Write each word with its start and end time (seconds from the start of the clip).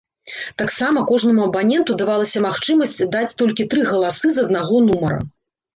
Таксама 0.61 1.03
кожнаму 1.11 1.43
абаненту 1.49 1.97
давалася 2.01 2.43
магчымасць 2.49 2.99
даць 3.19 3.33
толькі 3.45 3.69
тры 3.75 3.81
галасы 3.95 4.27
з 4.41 4.49
аднаго 4.49 4.85
нумара. 4.91 5.25